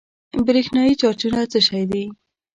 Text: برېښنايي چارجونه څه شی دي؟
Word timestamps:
برېښنايي 0.45 0.93
چارجونه 1.01 1.39
څه 1.51 1.59
شی 1.67 1.83
دي؟ 1.91 2.03